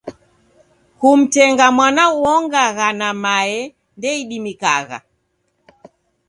Kumtenga 0.99 1.65
mwana 1.77 2.03
uongagha 2.17 2.87
na 2.99 3.09
mae 3.23 3.57
ndeidimikagha. 3.97 4.99